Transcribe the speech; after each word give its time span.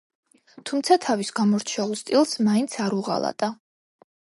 თუმცა 0.69 0.97
თავის 1.03 1.29
გამორჩეულ 1.41 1.95
სტილს 2.03 2.35
მაინც 2.51 2.83
არ 2.87 3.01
უღალატა. 3.05 3.57